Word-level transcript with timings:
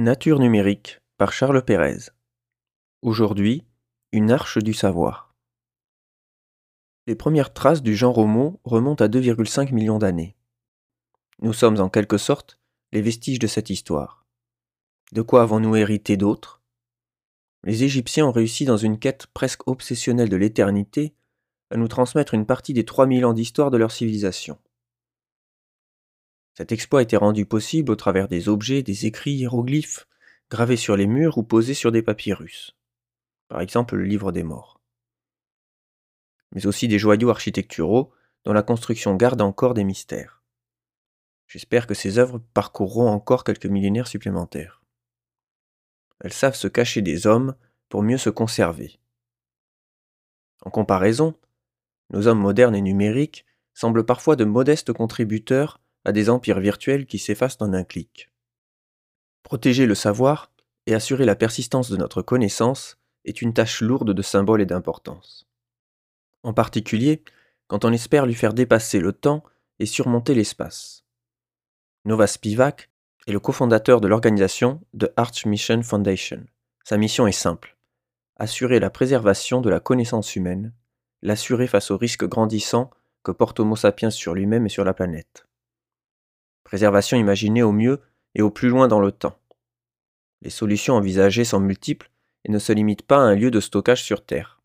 Nature 0.00 0.38
numérique 0.38 1.00
par 1.16 1.32
Charles 1.32 1.64
Pérez. 1.64 2.12
Aujourd'hui, 3.02 3.64
une 4.12 4.30
arche 4.30 4.58
du 4.58 4.72
savoir. 4.72 5.34
Les 7.08 7.16
premières 7.16 7.52
traces 7.52 7.82
du 7.82 7.96
genre 7.96 8.16
Homo 8.16 8.60
remontent 8.62 9.04
à 9.04 9.08
2,5 9.08 9.74
millions 9.74 9.98
d'années. 9.98 10.36
Nous 11.42 11.52
sommes 11.52 11.80
en 11.80 11.88
quelque 11.88 12.16
sorte 12.16 12.60
les 12.92 13.02
vestiges 13.02 13.40
de 13.40 13.48
cette 13.48 13.70
histoire. 13.70 14.24
De 15.10 15.20
quoi 15.20 15.42
avons-nous 15.42 15.74
hérité 15.74 16.16
d'autres 16.16 16.62
Les 17.64 17.82
Égyptiens 17.82 18.26
ont 18.26 18.32
réussi 18.32 18.66
dans 18.66 18.76
une 18.76 19.00
quête 19.00 19.26
presque 19.26 19.66
obsessionnelle 19.66 20.28
de 20.28 20.36
l'éternité 20.36 21.12
à 21.72 21.76
nous 21.76 21.88
transmettre 21.88 22.34
une 22.34 22.46
partie 22.46 22.72
des 22.72 22.84
3000 22.84 23.24
ans 23.24 23.32
d'histoire 23.32 23.72
de 23.72 23.78
leur 23.78 23.90
civilisation. 23.90 24.58
Cet 26.58 26.72
exploit 26.72 27.02
été 27.02 27.16
rendu 27.16 27.46
possible 27.46 27.92
au 27.92 27.94
travers 27.94 28.26
des 28.26 28.48
objets, 28.48 28.82
des 28.82 29.06
écrits 29.06 29.30
hiéroglyphes, 29.30 30.08
gravés 30.50 30.76
sur 30.76 30.96
les 30.96 31.06
murs 31.06 31.38
ou 31.38 31.44
posés 31.44 31.72
sur 31.72 31.92
des 31.92 32.02
papyrus. 32.02 32.76
Par 33.46 33.60
exemple 33.60 33.94
le 33.94 34.02
livre 34.02 34.32
des 34.32 34.42
morts. 34.42 34.80
Mais 36.50 36.66
aussi 36.66 36.88
des 36.88 36.98
joyaux 36.98 37.30
architecturaux 37.30 38.12
dont 38.44 38.52
la 38.52 38.64
construction 38.64 39.14
garde 39.14 39.40
encore 39.40 39.72
des 39.72 39.84
mystères. 39.84 40.42
J'espère 41.46 41.86
que 41.86 41.94
ces 41.94 42.18
œuvres 42.18 42.42
parcourront 42.54 43.08
encore 43.08 43.44
quelques 43.44 43.66
millénaires 43.66 44.08
supplémentaires. 44.08 44.82
Elles 46.18 46.32
savent 46.32 46.56
se 46.56 46.66
cacher 46.66 47.02
des 47.02 47.28
hommes 47.28 47.54
pour 47.88 48.02
mieux 48.02 48.18
se 48.18 48.30
conserver. 48.30 48.98
En 50.62 50.70
comparaison, 50.70 51.38
nos 52.10 52.26
hommes 52.26 52.40
modernes 52.40 52.74
et 52.74 52.82
numériques 52.82 53.46
semblent 53.74 54.04
parfois 54.04 54.34
de 54.34 54.44
modestes 54.44 54.92
contributeurs 54.92 55.80
à 56.04 56.12
des 56.12 56.30
empires 56.30 56.60
virtuels 56.60 57.06
qui 57.06 57.18
s'effacent 57.18 57.60
en 57.60 57.72
un 57.72 57.84
clic. 57.84 58.30
Protéger 59.42 59.86
le 59.86 59.94
savoir 59.94 60.52
et 60.86 60.94
assurer 60.94 61.24
la 61.24 61.36
persistance 61.36 61.90
de 61.90 61.96
notre 61.96 62.22
connaissance 62.22 62.98
est 63.24 63.42
une 63.42 63.54
tâche 63.54 63.80
lourde 63.80 64.12
de 64.12 64.22
symboles 64.22 64.62
et 64.62 64.66
d'importance. 64.66 65.46
En 66.42 66.52
particulier, 66.52 67.22
quand 67.66 67.84
on 67.84 67.92
espère 67.92 68.26
lui 68.26 68.34
faire 68.34 68.54
dépasser 68.54 69.00
le 69.00 69.12
temps 69.12 69.42
et 69.78 69.86
surmonter 69.86 70.34
l'espace. 70.34 71.04
Nova 72.04 72.26
Spivak 72.26 72.90
est 73.26 73.32
le 73.32 73.40
cofondateur 73.40 74.00
de 74.00 74.08
l'organisation 74.08 74.80
The 74.98 75.10
Arch 75.16 75.44
Mission 75.44 75.82
Foundation. 75.82 76.44
Sa 76.84 76.96
mission 76.96 77.26
est 77.26 77.32
simple 77.32 77.78
assurer 78.38 78.78
la 78.78 78.90
préservation 78.90 79.60
de 79.60 79.68
la 79.68 79.80
connaissance 79.80 80.36
humaine, 80.36 80.72
l'assurer 81.22 81.66
face 81.66 81.90
aux 81.90 81.98
risques 81.98 82.26
grandissants 82.26 82.90
que 83.24 83.32
porte 83.32 83.60
Homo 83.60 83.76
sapiens 83.76 84.10
sur 84.10 84.34
lui-même 84.34 84.66
et 84.66 84.70
sur 84.70 84.84
la 84.84 84.94
planète. 84.94 85.47
Préservation 86.68 87.16
imaginée 87.16 87.62
au 87.62 87.72
mieux 87.72 88.02
et 88.34 88.42
au 88.42 88.50
plus 88.50 88.68
loin 88.68 88.88
dans 88.88 89.00
le 89.00 89.10
temps. 89.10 89.38
Les 90.42 90.50
solutions 90.50 90.96
envisagées 90.96 91.46
sont 91.46 91.60
multiples 91.60 92.10
et 92.44 92.52
ne 92.52 92.58
se 92.58 92.74
limitent 92.74 93.06
pas 93.06 93.16
à 93.16 93.20
un 93.20 93.34
lieu 93.34 93.50
de 93.50 93.58
stockage 93.58 94.02
sur 94.02 94.22
Terre. 94.22 94.60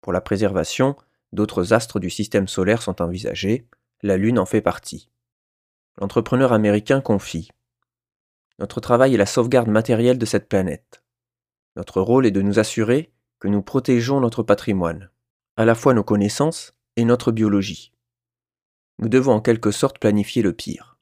Pour 0.00 0.14
la 0.14 0.22
préservation, 0.22 0.96
d'autres 1.34 1.74
astres 1.74 2.00
du 2.00 2.08
système 2.08 2.48
solaire 2.48 2.80
sont 2.80 3.02
envisagés, 3.02 3.68
la 4.00 4.16
Lune 4.16 4.38
en 4.38 4.46
fait 4.46 4.62
partie. 4.62 5.10
L'entrepreneur 6.00 6.54
américain 6.54 7.02
confie 7.02 7.50
Notre 8.58 8.80
travail 8.80 9.12
est 9.12 9.18
la 9.18 9.26
sauvegarde 9.26 9.68
matérielle 9.68 10.16
de 10.16 10.24
cette 10.24 10.48
planète. 10.48 11.04
Notre 11.76 12.00
rôle 12.00 12.24
est 12.24 12.30
de 12.30 12.40
nous 12.40 12.58
assurer 12.58 13.12
que 13.40 13.48
nous 13.48 13.60
protégeons 13.60 14.20
notre 14.20 14.42
patrimoine, 14.42 15.10
à 15.58 15.66
la 15.66 15.74
fois 15.74 15.92
nos 15.92 16.02
connaissances 16.02 16.72
et 16.96 17.04
notre 17.04 17.30
biologie. 17.30 17.92
Nous 19.02 19.08
devons 19.08 19.32
en 19.32 19.40
quelque 19.40 19.72
sorte 19.72 19.98
planifier 19.98 20.42
le 20.42 20.52
pire. 20.52 20.96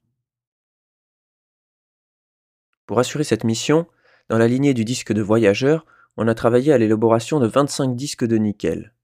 Pour 2.87 2.97
assurer 2.97 3.23
cette 3.23 3.43
mission, 3.43 3.85
dans 4.27 4.39
la 4.39 4.47
lignée 4.47 4.73
du 4.73 4.83
disque 4.83 5.13
de 5.13 5.21
voyageur, 5.21 5.85
on 6.17 6.27
a 6.27 6.33
travaillé 6.33 6.73
à 6.73 6.79
l'élaboration 6.79 7.39
de 7.39 7.45
25 7.45 7.95
disques 7.95 8.25
de 8.25 8.37
nickel. 8.37 8.95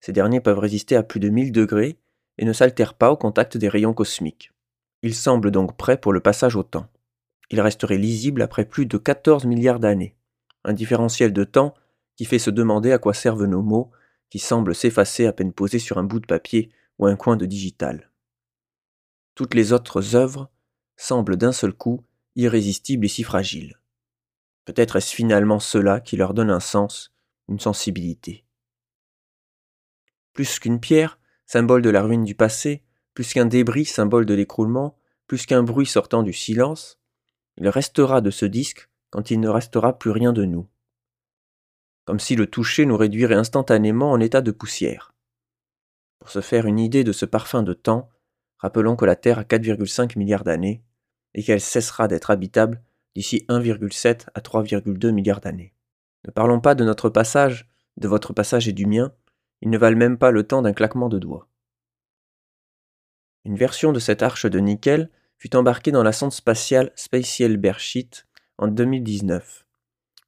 Ces 0.00 0.10
derniers 0.10 0.40
peuvent 0.40 0.58
résister 0.58 0.96
à 0.96 1.04
plus 1.04 1.20
de 1.20 1.28
1000 1.28 1.52
degrés 1.52 1.96
et 2.36 2.44
ne 2.44 2.52
s'altèrent 2.52 2.94
pas 2.94 3.12
au 3.12 3.16
contact 3.16 3.56
des 3.56 3.68
rayons 3.68 3.94
cosmiques. 3.94 4.50
Ils 5.02 5.14
semblent 5.14 5.52
donc 5.52 5.76
prêts 5.76 6.00
pour 6.00 6.12
le 6.12 6.18
passage 6.18 6.56
au 6.56 6.64
temps. 6.64 6.88
Ils 7.50 7.60
resteraient 7.60 7.98
lisibles 7.98 8.42
après 8.42 8.64
plus 8.64 8.86
de 8.86 8.98
14 8.98 9.44
milliards 9.44 9.78
d'années. 9.78 10.16
Un 10.64 10.72
différentiel 10.72 11.32
de 11.32 11.44
temps 11.44 11.72
qui 12.16 12.24
fait 12.24 12.40
se 12.40 12.50
demander 12.50 12.90
à 12.90 12.98
quoi 12.98 13.14
servent 13.14 13.46
nos 13.46 13.62
mots, 13.62 13.92
qui 14.28 14.40
semblent 14.40 14.74
s'effacer 14.74 15.24
à 15.24 15.32
peine 15.32 15.52
posés 15.52 15.78
sur 15.78 15.98
un 15.98 16.04
bout 16.04 16.18
de 16.18 16.26
papier 16.26 16.72
ou 16.98 17.06
un 17.06 17.14
coin 17.14 17.36
de 17.36 17.46
digital. 17.46 18.10
Toutes 19.34 19.54
les 19.54 19.72
autres 19.72 20.14
œuvres 20.14 20.50
semblent 20.96 21.36
d'un 21.36 21.52
seul 21.52 21.72
coup 21.72 22.04
irrésistibles 22.36 23.06
et 23.06 23.08
si 23.08 23.22
fragiles. 23.22 23.80
Peut-être 24.64 24.96
est-ce 24.96 25.14
finalement 25.14 25.60
cela 25.60 26.00
qui 26.00 26.16
leur 26.16 26.34
donne 26.34 26.50
un 26.50 26.60
sens, 26.60 27.12
une 27.48 27.60
sensibilité. 27.60 28.44
Plus 30.32 30.58
qu'une 30.58 30.80
pierre, 30.80 31.18
symbole 31.46 31.82
de 31.82 31.90
la 31.90 32.02
ruine 32.02 32.24
du 32.24 32.34
passé, 32.34 32.82
plus 33.12 33.32
qu'un 33.32 33.46
débris, 33.46 33.84
symbole 33.84 34.26
de 34.26 34.34
l'écroulement, 34.34 34.98
plus 35.26 35.46
qu'un 35.46 35.62
bruit 35.62 35.86
sortant 35.86 36.22
du 36.22 36.32
silence, 36.32 36.98
il 37.56 37.68
restera 37.68 38.20
de 38.20 38.30
ce 38.30 38.46
disque 38.46 38.88
quand 39.10 39.30
il 39.30 39.40
ne 39.40 39.48
restera 39.48 39.98
plus 39.98 40.10
rien 40.10 40.32
de 40.32 40.44
nous. 40.44 40.68
Comme 42.04 42.18
si 42.18 42.34
le 42.34 42.46
toucher 42.46 42.84
nous 42.84 42.96
réduirait 42.96 43.34
instantanément 43.34 44.10
en 44.10 44.20
état 44.20 44.42
de 44.42 44.50
poussière. 44.50 45.14
Pour 46.18 46.30
se 46.30 46.40
faire 46.40 46.66
une 46.66 46.78
idée 46.78 47.04
de 47.04 47.12
ce 47.12 47.26
parfum 47.26 47.62
de 47.62 47.74
temps, 47.74 48.10
Rappelons 48.64 48.96
que 48.96 49.04
la 49.04 49.14
Terre 49.14 49.40
a 49.40 49.42
4,5 49.44 50.18
milliards 50.18 50.42
d'années 50.42 50.82
et 51.34 51.42
qu'elle 51.42 51.60
cessera 51.60 52.08
d'être 52.08 52.30
habitable 52.30 52.82
d'ici 53.14 53.44
1,7 53.50 54.28
à 54.32 54.40
3,2 54.40 55.10
milliards 55.10 55.42
d'années. 55.42 55.74
Ne 56.26 56.30
parlons 56.30 56.62
pas 56.62 56.74
de 56.74 56.82
notre 56.82 57.10
passage, 57.10 57.68
de 57.98 58.08
votre 58.08 58.32
passage 58.32 58.66
et 58.66 58.72
du 58.72 58.86
mien, 58.86 59.12
ils 59.60 59.68
ne 59.68 59.76
valent 59.76 59.98
même 59.98 60.16
pas 60.16 60.30
le 60.30 60.44
temps 60.44 60.62
d'un 60.62 60.72
claquement 60.72 61.10
de 61.10 61.18
doigts. 61.18 61.46
Une 63.44 63.56
version 63.56 63.92
de 63.92 63.98
cette 63.98 64.22
arche 64.22 64.46
de 64.46 64.58
nickel 64.60 65.10
fut 65.36 65.56
embarquée 65.56 65.92
dans 65.92 66.02
la 66.02 66.12
sonde 66.12 66.32
spatiale 66.32 66.90
Spatial 66.96 67.58
Bershit 67.58 68.26
en 68.56 68.68
2019. 68.68 69.66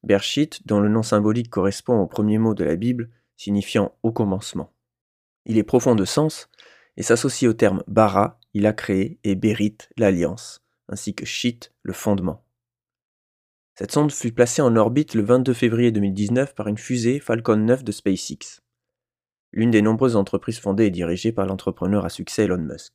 Bershit, 0.03 0.61
dont 0.67 0.79
le 0.79 0.89
nom 0.89 1.01
symbolique 1.01 1.49
correspond 1.49 1.97
au 2.01 2.05
premier 2.05 2.37
mot 2.37 2.53
de 2.53 2.63
la 2.63 2.75
Bible, 2.75 3.09
signifiant 3.35 3.97
au 4.03 4.11
commencement. 4.11 4.71
Il 5.47 5.57
est 5.57 5.63
profond 5.63 5.95
de 5.95 6.05
sens 6.05 6.51
et 6.97 7.03
s'associe 7.03 7.49
au 7.49 7.53
terme 7.53 7.83
bara, 7.87 8.39
il 8.53 8.65
a 8.65 8.73
créé, 8.73 9.19
et 9.23 9.35
berit, 9.35 9.77
l'alliance, 9.97 10.63
ainsi 10.89 11.13
que 11.13 11.25
shit, 11.25 11.73
le 11.83 11.93
fondement. 11.93 12.43
Cette 13.75 13.91
sonde 13.91 14.11
fut 14.11 14.31
placée 14.31 14.63
en 14.63 14.75
orbite 14.75 15.13
le 15.13 15.21
22 15.21 15.53
février 15.53 15.91
2019 15.91 16.55
par 16.55 16.67
une 16.67 16.79
fusée 16.79 17.19
Falcon 17.19 17.57
9 17.57 17.83
de 17.83 17.91
SpaceX, 17.91 18.61
l'une 19.51 19.69
des 19.69 19.83
nombreuses 19.83 20.15
entreprises 20.15 20.59
fondées 20.59 20.87
et 20.87 20.91
dirigées 20.91 21.31
par 21.31 21.45
l'entrepreneur 21.45 22.03
à 22.03 22.09
succès 22.09 22.45
Elon 22.45 22.57
Musk. 22.57 22.93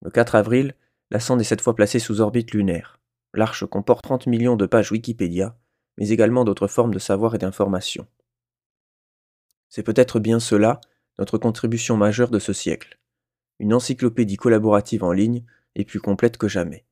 Le 0.00 0.10
4 0.10 0.34
avril, 0.34 0.74
la 1.10 1.20
sonde 1.20 1.42
est 1.42 1.44
cette 1.44 1.60
fois 1.60 1.74
placée 1.74 1.98
sous 1.98 2.22
orbite 2.22 2.52
lunaire. 2.52 2.98
L'arche 3.34 3.66
comporte 3.66 4.04
30 4.04 4.26
millions 4.26 4.56
de 4.56 4.64
pages 4.64 4.90
Wikipédia, 4.90 5.58
mais 5.98 6.08
également 6.08 6.44
d'autres 6.44 6.66
formes 6.66 6.94
de 6.94 6.98
savoir 6.98 7.34
et 7.34 7.38
d'information. 7.38 8.06
C'est 9.68 9.82
peut-être 9.82 10.20
bien 10.20 10.40
cela 10.40 10.80
notre 11.18 11.38
contribution 11.38 11.96
majeure 11.96 12.30
de 12.30 12.38
ce 12.38 12.52
siècle. 12.52 12.98
Une 13.58 13.74
encyclopédie 13.74 14.36
collaborative 14.36 15.02
en 15.02 15.12
ligne 15.12 15.44
est 15.74 15.84
plus 15.84 16.00
complète 16.00 16.36
que 16.36 16.48
jamais. 16.48 16.84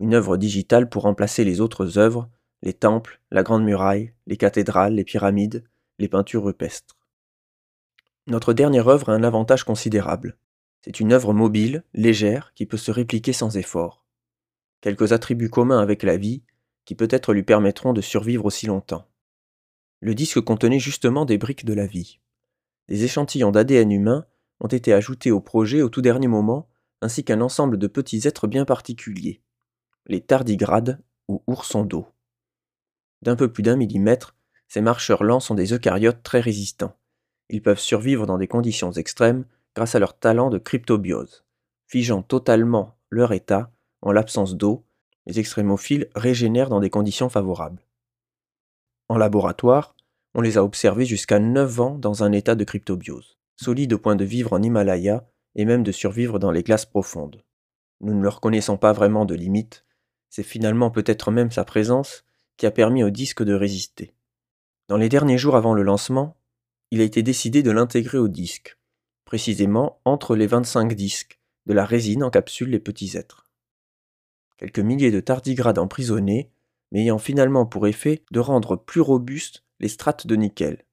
Une 0.00 0.14
œuvre 0.14 0.36
digitale 0.36 0.88
pour 0.88 1.02
remplacer 1.04 1.44
les 1.44 1.60
autres 1.60 1.98
œuvres, 1.98 2.28
les 2.62 2.74
temples, 2.74 3.20
la 3.30 3.42
Grande 3.42 3.64
Muraille, 3.64 4.12
les 4.26 4.36
cathédrales, 4.36 4.94
les 4.94 5.04
pyramides, 5.04 5.64
les 5.98 6.08
peintures 6.08 6.44
rupestres. 6.44 6.98
Notre 8.26 8.52
dernière 8.52 8.88
œuvre 8.88 9.10
a 9.10 9.14
un 9.14 9.22
avantage 9.22 9.64
considérable. 9.64 10.36
C'est 10.82 11.00
une 11.00 11.12
œuvre 11.12 11.32
mobile, 11.32 11.84
légère, 11.94 12.52
qui 12.54 12.66
peut 12.66 12.76
se 12.76 12.90
répliquer 12.90 13.32
sans 13.32 13.56
effort. 13.56 14.04
Quelques 14.80 15.12
attributs 15.12 15.50
communs 15.50 15.80
avec 15.80 16.02
la 16.02 16.16
vie 16.16 16.42
qui 16.84 16.94
peut-être 16.94 17.34
lui 17.34 17.42
permettront 17.42 17.92
de 17.92 18.00
survivre 18.00 18.44
aussi 18.44 18.66
longtemps. 18.66 19.08
Le 20.00 20.14
disque 20.14 20.40
contenait 20.40 20.78
justement 20.78 21.24
des 21.24 21.38
briques 21.38 21.64
de 21.64 21.74
la 21.74 21.86
vie. 21.86 22.20
Des 22.88 23.04
échantillons 23.04 23.50
d'ADN 23.50 23.90
humain 23.90 24.26
ont 24.60 24.68
été 24.68 24.92
ajoutés 24.92 25.30
au 25.30 25.40
projet 25.40 25.82
au 25.82 25.88
tout 25.88 26.02
dernier 26.02 26.28
moment, 26.28 26.68
ainsi 27.02 27.24
qu'un 27.24 27.40
ensemble 27.40 27.78
de 27.78 27.86
petits 27.86 28.26
êtres 28.26 28.46
bien 28.46 28.64
particuliers, 28.64 29.42
les 30.06 30.20
tardigrades 30.20 31.02
ou 31.28 31.42
oursons 31.46 31.84
d'eau. 31.84 32.06
D'un 33.22 33.36
peu 33.36 33.52
plus 33.52 33.62
d'un 33.62 33.76
millimètre, 33.76 34.36
ces 34.68 34.80
marcheurs 34.80 35.24
lents 35.24 35.40
sont 35.40 35.54
des 35.54 35.72
eucaryotes 35.72 36.22
très 36.22 36.40
résistants. 36.40 36.96
Ils 37.48 37.62
peuvent 37.62 37.80
survivre 37.80 38.26
dans 38.26 38.38
des 38.38 38.48
conditions 38.48 38.92
extrêmes 38.92 39.44
grâce 39.74 39.94
à 39.94 39.98
leur 39.98 40.18
talent 40.18 40.50
de 40.50 40.58
cryptobiose. 40.58 41.44
Figeant 41.86 42.22
totalement 42.22 42.96
leur 43.10 43.32
état, 43.32 43.70
en 44.02 44.12
l'absence 44.12 44.56
d'eau, 44.56 44.84
les 45.26 45.38
extrémophiles 45.38 46.08
régénèrent 46.14 46.68
dans 46.68 46.80
des 46.80 46.90
conditions 46.90 47.28
favorables. 47.28 47.84
En 49.08 49.18
laboratoire, 49.18 49.95
on 50.36 50.42
les 50.42 50.58
a 50.58 50.64
observés 50.64 51.06
jusqu'à 51.06 51.38
9 51.38 51.80
ans 51.80 51.98
dans 51.98 52.22
un 52.22 52.30
état 52.30 52.54
de 52.54 52.62
cryptobiose, 52.62 53.38
solide 53.56 53.94
au 53.94 53.98
point 53.98 54.16
de 54.16 54.24
vivre 54.26 54.52
en 54.52 54.62
Himalaya 54.62 55.26
et 55.54 55.64
même 55.64 55.82
de 55.82 55.92
survivre 55.92 56.38
dans 56.38 56.50
les 56.50 56.62
glaces 56.62 56.84
profondes. 56.84 57.42
Nous 58.02 58.12
ne 58.12 58.22
leur 58.22 58.42
connaissons 58.42 58.76
pas 58.76 58.92
vraiment 58.92 59.24
de 59.24 59.34
limites, 59.34 59.86
c'est 60.28 60.42
finalement 60.42 60.90
peut-être 60.90 61.30
même 61.30 61.50
sa 61.50 61.64
présence 61.64 62.26
qui 62.58 62.66
a 62.66 62.70
permis 62.70 63.02
au 63.02 63.08
disque 63.08 63.42
de 63.42 63.54
résister. 63.54 64.14
Dans 64.88 64.98
les 64.98 65.08
derniers 65.08 65.38
jours 65.38 65.56
avant 65.56 65.72
le 65.72 65.82
lancement, 65.82 66.36
il 66.90 67.00
a 67.00 67.04
été 67.04 67.22
décidé 67.22 67.62
de 67.62 67.70
l'intégrer 67.70 68.18
au 68.18 68.28
disque, 68.28 68.78
précisément 69.24 70.02
entre 70.04 70.36
les 70.36 70.46
25 70.46 70.92
disques 70.92 71.40
de 71.64 71.72
la 71.72 71.86
résine 71.86 72.22
en 72.22 72.28
capsule 72.28 72.68
Les 72.68 72.78
Petits 72.78 73.16
Êtres. 73.16 73.48
Quelques 74.58 74.80
milliers 74.80 75.10
de 75.10 75.20
tardigrades 75.20 75.78
emprisonnés, 75.78 76.50
mais 76.92 77.00
ayant 77.00 77.18
finalement 77.18 77.64
pour 77.64 77.86
effet 77.86 78.22
de 78.32 78.40
rendre 78.40 78.76
plus 78.76 79.00
robustes 79.00 79.65
les 79.80 79.88
strates 79.88 80.26
de 80.26 80.36
nickel, 80.36 80.84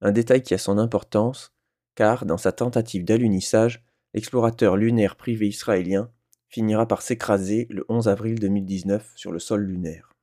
un 0.00 0.12
détail 0.12 0.42
qui 0.42 0.54
a 0.54 0.58
son 0.58 0.78
importance, 0.78 1.52
car 1.94 2.24
dans 2.24 2.38
sa 2.38 2.52
tentative 2.52 3.04
d'alunissage, 3.04 3.84
l'explorateur 4.14 4.76
lunaire 4.76 5.16
privé 5.16 5.48
israélien 5.48 6.10
finira 6.48 6.86
par 6.86 7.02
s'écraser 7.02 7.66
le 7.70 7.84
11 7.88 8.08
avril 8.08 8.38
2019 8.38 9.12
sur 9.16 9.32
le 9.32 9.38
sol 9.38 9.62
lunaire. 9.62 10.14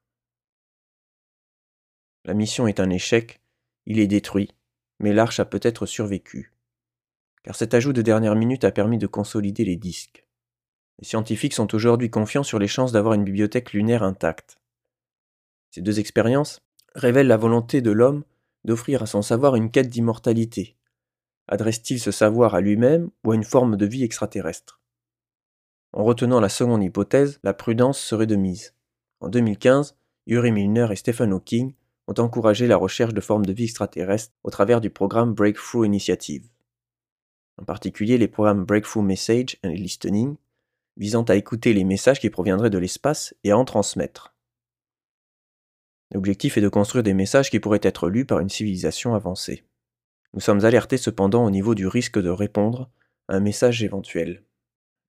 La 2.23 2.33
mission 2.33 2.67
est 2.67 2.79
un 2.79 2.89
échec, 2.89 3.41
il 3.85 3.99
est 3.99 4.07
détruit, 4.07 4.55
mais 4.99 5.13
l'arche 5.13 5.39
a 5.39 5.45
peut-être 5.45 5.85
survécu. 5.85 6.53
Car 7.43 7.55
cet 7.55 7.75
ajout 7.75 7.93
de 7.93 8.01
dernière 8.01 8.35
minute 8.35 8.63
a 8.63 8.71
permis 8.71 8.97
de 8.97 9.05
consolider 9.05 9.65
les 9.65 9.75
disques. 9.75 10.25
Les 10.97 11.05
scientifiques 11.05 11.53
sont 11.53 11.75
aujourd'hui 11.75 12.09
confiants 12.09 12.43
sur 12.43 12.57
les 12.57 12.67
chances 12.67 12.91
d'avoir 12.91 13.13
une 13.13 13.23
bibliothèque 13.23 13.73
lunaire 13.73 14.01
intacte. 14.01 14.57
Ces 15.69 15.81
deux 15.81 15.99
expériences 15.99 16.64
révèlent 16.95 17.27
la 17.27 17.37
volonté 17.37 17.81
de 17.81 17.91
l'homme 17.91 18.23
d'offrir 18.63 19.03
à 19.03 19.05
son 19.05 19.21
savoir 19.21 19.55
une 19.55 19.69
quête 19.69 19.89
d'immortalité. 19.89 20.75
Adresse-t-il 21.47 21.99
ce 21.99 22.11
savoir 22.11 22.55
à 22.55 22.61
lui-même 22.61 23.11
ou 23.23 23.31
à 23.31 23.35
une 23.35 23.43
forme 23.43 23.77
de 23.77 23.85
vie 23.85 24.03
extraterrestre? 24.03 24.81
En 25.93 26.03
retenant 26.03 26.39
la 26.39 26.49
seconde 26.49 26.83
hypothèse, 26.83 27.39
la 27.43 27.53
prudence 27.53 27.99
serait 27.99 28.25
de 28.25 28.35
mise. 28.35 28.73
En 29.19 29.29
2015, 29.29 29.95
Yuri 30.27 30.51
Milner 30.51 30.87
et 30.91 30.95
Stephen 30.95 31.31
Hawking 31.31 31.73
ont 32.07 32.19
encouragé 32.19 32.67
la 32.67 32.77
recherche 32.77 33.13
de 33.13 33.21
formes 33.21 33.45
de 33.45 33.53
vie 33.53 33.65
extraterrestres 33.65 34.33
au 34.43 34.49
travers 34.49 34.81
du 34.81 34.89
programme 34.89 35.33
Breakthrough 35.33 35.85
Initiative. 35.85 36.49
En 37.57 37.63
particulier 37.63 38.17
les 38.17 38.27
programmes 38.27 38.65
Breakthrough 38.65 39.03
Message 39.03 39.57
and 39.63 39.69
Listening, 39.69 40.35
visant 40.97 41.23
à 41.23 41.35
écouter 41.35 41.73
les 41.73 41.83
messages 41.83 42.19
qui 42.19 42.29
proviendraient 42.29 42.69
de 42.69 42.77
l'espace 42.77 43.33
et 43.43 43.51
à 43.51 43.57
en 43.57 43.65
transmettre. 43.65 44.34
L'objectif 46.15 46.57
est 46.57 46.61
de 46.61 46.69
construire 46.69 47.03
des 47.03 47.13
messages 47.13 47.49
qui 47.49 47.59
pourraient 47.59 47.81
être 47.81 48.07
lus 48.07 48.23
par 48.23 48.39
une 48.39 48.47
civilisation 48.47 49.15
avancée. 49.15 49.65
Nous 50.33 50.39
sommes 50.39 50.63
alertés 50.63 50.95
cependant 50.95 51.43
au 51.43 51.51
niveau 51.51 51.75
du 51.75 51.87
risque 51.87 52.21
de 52.21 52.29
répondre 52.29 52.89
à 53.27 53.35
un 53.35 53.41
message 53.41 53.83
éventuel. 53.83 54.45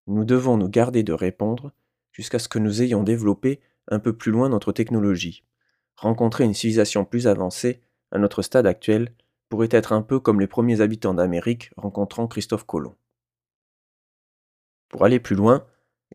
Nous 0.08 0.25
devons 0.25 0.56
nous 0.56 0.69
garder 0.69 1.05
de 1.05 1.12
répondre 1.12 1.70
jusqu'à 2.11 2.41
ce 2.41 2.49
que 2.49 2.58
nous 2.58 2.82
ayons 2.82 3.05
développé 3.05 3.61
un 3.87 4.00
peu 4.00 4.17
plus 4.17 4.32
loin 4.32 4.49
notre 4.49 4.73
technologie, 4.73 5.44
rencontrer 5.94 6.43
une 6.43 6.55
civilisation 6.55 7.05
plus 7.05 7.29
avancée, 7.29 7.82
à 8.11 8.19
notre 8.19 8.43
stade 8.43 8.67
actuel, 8.67 9.14
pourrait 9.49 9.69
être 9.70 9.93
un 9.93 10.03
peu 10.03 10.19
comme 10.19 10.41
les 10.41 10.49
premiers 10.49 10.81
habitants 10.81 11.14
d'Amérique 11.14 11.70
rencontrant 11.76 12.26
Christophe 12.26 12.67
Colomb. 12.67 12.97
Pour 14.88 15.05
aller 15.05 15.20
plus 15.20 15.37
loin, 15.37 15.64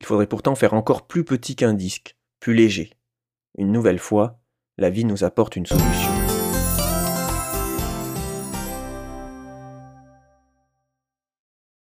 il 0.01 0.05
faudrait 0.05 0.27
pourtant 0.27 0.55
faire 0.55 0.73
encore 0.73 1.07
plus 1.07 1.23
petit 1.23 1.55
qu'un 1.55 1.73
disque, 1.73 2.17
plus 2.41 2.55
léger. 2.55 2.91
Une 3.57 3.71
nouvelle 3.71 3.97
fois, 3.97 4.40
la 4.81 4.89
vie 4.89 5.05
nous 5.05 5.23
apporte 5.23 5.55
une 5.55 5.67
solution. 5.67 6.20